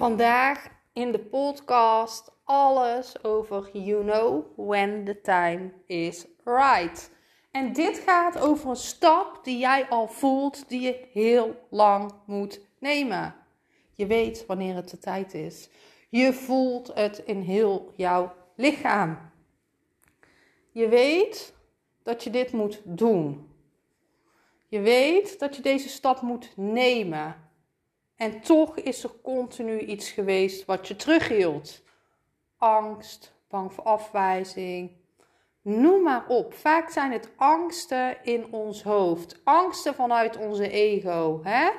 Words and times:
Vandaag 0.00 0.68
in 0.92 1.12
de 1.12 1.18
podcast 1.18 2.32
alles 2.44 3.24
over 3.24 3.70
you 3.72 4.04
know 4.04 4.44
when 4.56 5.04
the 5.04 5.20
time 5.20 5.72
is 5.86 6.26
right. 6.44 7.10
En 7.50 7.72
dit 7.72 7.98
gaat 7.98 8.38
over 8.38 8.70
een 8.70 8.76
stap 8.76 9.44
die 9.44 9.58
jij 9.58 9.88
al 9.88 10.08
voelt, 10.08 10.68
die 10.68 10.80
je 10.80 11.08
heel 11.12 11.66
lang 11.70 12.12
moet 12.26 12.60
nemen. 12.78 13.34
Je 13.94 14.06
weet 14.06 14.46
wanneer 14.46 14.74
het 14.74 14.90
de 14.90 14.98
tijd 14.98 15.34
is. 15.34 15.68
Je 16.08 16.32
voelt 16.32 16.94
het 16.94 17.18
in 17.18 17.40
heel 17.40 17.92
jouw 17.96 18.32
lichaam. 18.56 19.18
Je 20.70 20.88
weet 20.88 21.54
dat 22.02 22.24
je 22.24 22.30
dit 22.30 22.52
moet 22.52 22.80
doen. 22.84 23.48
Je 24.68 24.80
weet 24.80 25.38
dat 25.38 25.56
je 25.56 25.62
deze 25.62 25.88
stap 25.88 26.20
moet 26.20 26.52
nemen. 26.56 27.49
En 28.20 28.40
toch 28.40 28.76
is 28.76 29.04
er 29.04 29.10
continu 29.22 29.78
iets 29.78 30.10
geweest 30.10 30.64
wat 30.64 30.88
je 30.88 30.96
terughield. 30.96 31.82
Angst, 32.58 33.32
bang 33.48 33.72
voor 33.72 33.84
afwijzing. 33.84 34.90
Noem 35.62 36.02
maar 36.02 36.26
op. 36.28 36.54
Vaak 36.54 36.90
zijn 36.90 37.12
het 37.12 37.30
angsten 37.36 38.24
in 38.24 38.52
ons 38.52 38.82
hoofd. 38.82 39.40
Angsten 39.44 39.94
vanuit 39.94 40.36
onze 40.36 40.70
ego. 40.70 41.40
Hè? 41.42 41.70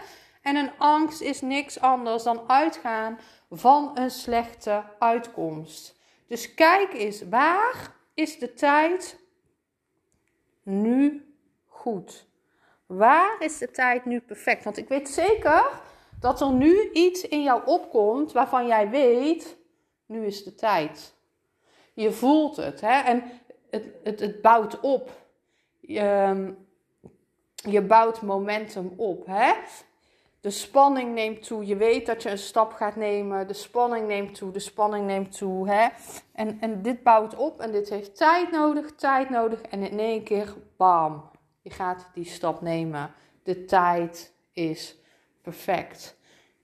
En 0.42 0.56
een 0.56 0.72
angst 0.78 1.22
is 1.22 1.42
niks 1.42 1.80
anders 1.80 2.24
dan 2.24 2.50
uitgaan 2.50 3.20
van 3.50 3.92
een 3.94 4.12
slechte 4.12 4.84
uitkomst. 5.00 6.00
Dus 6.28 6.54
kijk 6.54 6.94
eens, 6.94 7.22
waar 7.30 7.96
is 8.14 8.40
de 8.40 8.54
tijd 8.54 9.20
nu 10.64 11.26
goed? 11.68 12.28
Waar 12.86 13.36
is 13.40 13.58
de 13.58 13.72
tijd 13.72 14.06
nu 14.06 14.20
perfect? 14.20 14.64
Want 14.64 14.78
ik 14.78 14.88
weet 14.88 15.10
zeker 15.10 15.90
dat 16.22 16.42
er 16.42 16.52
nu 16.52 16.90
iets 16.92 17.28
in 17.28 17.44
jou 17.44 17.62
opkomt 17.66 18.32
waarvan 18.32 18.68
jij 18.68 18.90
weet, 18.90 19.58
nu 20.06 20.26
is 20.26 20.44
de 20.44 20.56
tijd. 20.56 21.14
Je 21.94 22.12
voelt 22.12 22.56
het 22.56 22.82
hè? 22.82 23.00
en 23.00 23.24
het, 23.70 23.86
het, 24.04 24.20
het 24.20 24.42
bouwt 24.42 24.80
op. 24.80 25.10
Je, 25.80 26.54
je 27.56 27.82
bouwt 27.82 28.22
momentum 28.22 28.94
op. 28.98 29.26
Hè? 29.26 29.54
De 30.40 30.50
spanning 30.50 31.14
neemt 31.14 31.44
toe. 31.44 31.66
Je 31.66 31.76
weet 31.76 32.06
dat 32.06 32.24
je 32.24 32.30
een 32.30 32.38
stap 32.38 32.74
gaat 32.74 32.96
nemen. 32.96 33.48
De 33.48 33.54
spanning 33.54 34.08
neemt 34.08 34.36
toe. 34.36 34.52
De 34.52 34.60
spanning 34.60 35.06
neemt 35.06 35.38
toe. 35.38 35.70
Hè? 35.70 35.88
En, 36.34 36.58
en 36.62 36.82
dit 36.82 37.04
bouwt 37.04 37.36
op 37.36 37.60
en 37.60 37.72
dit 37.72 37.90
heeft 37.90 38.18
tijd 38.18 38.52
nodig, 38.52 38.96
tijd 38.96 39.30
nodig. 39.30 39.62
En 39.62 39.84
in 39.84 40.00
één 40.00 40.24
keer, 40.24 40.54
bam, 40.78 41.30
je 41.62 41.70
gaat 41.70 42.10
die 42.14 42.26
stap 42.26 42.62
nemen. 42.62 43.14
De 43.44 43.66
tijd 43.66 44.34
is 44.54 44.98
perfect. 45.42 46.20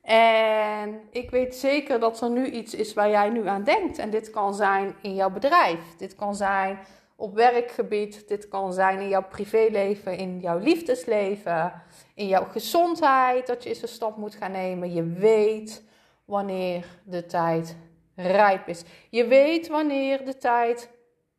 En 0.07 1.01
ik 1.11 1.29
weet 1.29 1.55
zeker 1.55 1.99
dat 1.99 2.21
er 2.21 2.29
nu 2.29 2.45
iets 2.45 2.73
is 2.73 2.93
waar 2.93 3.09
jij 3.09 3.29
nu 3.29 3.47
aan 3.47 3.63
denkt. 3.63 3.97
En 3.97 4.09
dit 4.09 4.29
kan 4.29 4.53
zijn 4.55 4.95
in 5.01 5.15
jouw 5.15 5.29
bedrijf. 5.29 5.79
Dit 5.97 6.15
kan 6.15 6.35
zijn 6.35 6.79
op 7.15 7.35
werkgebied. 7.35 8.27
Dit 8.27 8.47
kan 8.47 8.73
zijn 8.73 8.99
in 8.99 9.07
jouw 9.07 9.27
privéleven, 9.29 10.17
in 10.17 10.39
jouw 10.39 10.57
liefdesleven, 10.57 11.81
in 12.15 12.27
jouw 12.27 12.43
gezondheid. 12.43 13.47
Dat 13.47 13.63
je 13.63 13.69
eens 13.69 13.81
een 13.81 13.87
stap 13.87 14.17
moet 14.17 14.35
gaan 14.35 14.51
nemen. 14.51 14.93
Je 14.93 15.03
weet 15.03 15.83
wanneer 16.25 16.85
de 17.03 17.25
tijd 17.25 17.75
rijp 18.15 18.67
is. 18.67 18.83
Je 19.09 19.25
weet 19.25 19.67
wanneer 19.67 20.25
de 20.25 20.37
tijd 20.37 20.89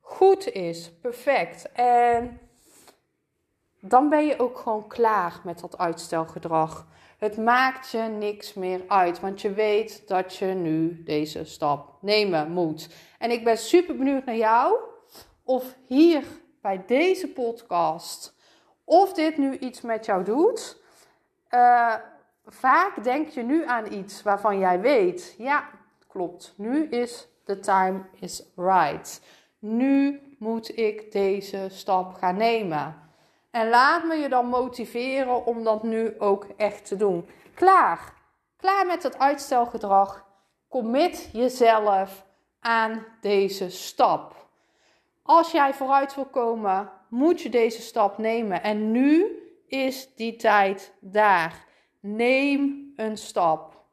goed 0.00 0.52
is. 0.52 0.92
Perfect. 1.00 1.72
En 1.72 2.40
dan 3.88 4.08
ben 4.08 4.26
je 4.26 4.38
ook 4.38 4.58
gewoon 4.58 4.86
klaar 4.86 5.40
met 5.44 5.60
dat 5.60 5.78
uitstelgedrag. 5.78 6.86
Het 7.18 7.36
maakt 7.36 7.90
je 7.90 7.98
niks 7.98 8.54
meer 8.54 8.82
uit, 8.88 9.20
want 9.20 9.40
je 9.40 9.52
weet 9.52 10.08
dat 10.08 10.36
je 10.36 10.46
nu 10.46 11.02
deze 11.02 11.44
stap 11.44 11.96
nemen 12.00 12.50
moet. 12.50 12.88
En 13.18 13.30
ik 13.30 13.44
ben 13.44 13.58
super 13.58 13.96
benieuwd 13.96 14.24
naar 14.24 14.36
jou 14.36 14.78
of 15.44 15.76
hier 15.86 16.24
bij 16.60 16.82
deze 16.86 17.28
podcast, 17.28 18.36
of 18.84 19.12
dit 19.12 19.38
nu 19.38 19.58
iets 19.58 19.80
met 19.80 20.04
jou 20.04 20.24
doet. 20.24 20.82
Uh, 21.50 21.94
vaak 22.46 23.04
denk 23.04 23.28
je 23.28 23.42
nu 23.42 23.66
aan 23.66 23.92
iets 23.92 24.22
waarvan 24.22 24.58
jij 24.58 24.80
weet, 24.80 25.34
ja, 25.38 25.68
klopt, 26.08 26.54
nu 26.56 26.88
is 26.88 27.28
the 27.44 27.60
time 27.60 28.00
is 28.20 28.42
right. 28.56 29.20
Nu 29.58 30.20
moet 30.38 30.78
ik 30.78 31.12
deze 31.12 31.66
stap 31.68 32.14
gaan 32.14 32.36
nemen. 32.36 33.07
En 33.58 33.68
laat 33.68 34.04
me 34.04 34.14
je 34.14 34.28
dan 34.28 34.46
motiveren 34.46 35.46
om 35.46 35.64
dat 35.64 35.82
nu 35.82 36.20
ook 36.20 36.46
echt 36.56 36.84
te 36.86 36.96
doen. 36.96 37.28
Klaar. 37.54 38.14
Klaar 38.56 38.86
met 38.86 39.02
het 39.02 39.18
uitstelgedrag. 39.18 40.26
Commit 40.68 41.28
jezelf 41.32 42.24
aan 42.60 43.06
deze 43.20 43.70
stap. 43.70 44.48
Als 45.22 45.50
jij 45.50 45.74
vooruit 45.74 46.14
wil 46.14 46.24
komen, 46.24 46.90
moet 47.08 47.40
je 47.40 47.48
deze 47.48 47.80
stap 47.80 48.18
nemen. 48.18 48.62
En 48.62 48.90
nu 48.90 49.38
is 49.66 50.14
die 50.14 50.36
tijd 50.36 50.92
daar. 51.00 51.64
Neem 52.00 52.92
een 52.96 53.18
stap. 53.18 53.84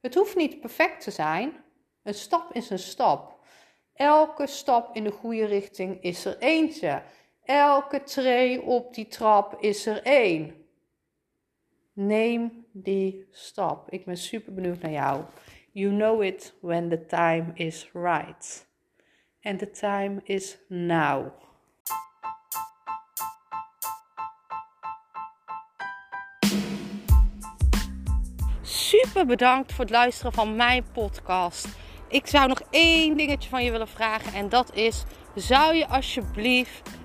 Het 0.00 0.14
hoeft 0.14 0.36
niet 0.36 0.60
perfect 0.60 1.02
te 1.02 1.10
zijn. 1.10 1.64
Een 2.02 2.14
stap 2.14 2.52
is 2.52 2.70
een 2.70 2.78
stap. 2.78 3.38
Elke 3.94 4.46
stap 4.46 4.94
in 4.94 5.04
de 5.04 5.12
goede 5.12 5.44
richting 5.44 6.02
is 6.02 6.24
er 6.24 6.38
eentje. 6.38 7.02
Elke 7.44 8.02
tree 8.02 8.62
op 8.62 8.94
die 8.94 9.06
trap 9.06 9.56
is 9.60 9.86
er 9.86 10.02
één. 10.02 10.54
Neem 11.92 12.66
die 12.72 13.26
stap. 13.30 13.90
Ik 13.90 14.04
ben 14.04 14.16
super 14.16 14.54
benieuwd 14.54 14.80
naar 14.80 14.90
jou. 14.90 15.24
You 15.72 15.94
know 15.94 16.22
it 16.22 16.54
when 16.60 16.88
the 16.88 17.06
time 17.06 17.50
is 17.54 17.90
right. 17.92 18.66
And 19.42 19.58
the 19.58 19.70
time 19.70 20.20
is 20.24 20.58
now. 20.68 21.26
Super 28.62 29.26
bedankt 29.26 29.72
voor 29.72 29.84
het 29.84 29.92
luisteren 29.92 30.32
van 30.32 30.56
mijn 30.56 30.84
podcast. 30.92 31.68
Ik 32.08 32.26
zou 32.26 32.48
nog 32.48 32.62
één 32.70 33.16
dingetje 33.16 33.48
van 33.48 33.64
je 33.64 33.70
willen 33.70 33.88
vragen 33.88 34.32
en 34.32 34.48
dat 34.48 34.74
is: 34.74 35.04
zou 35.34 35.74
je 35.74 35.86
alsjeblieft 35.88 36.90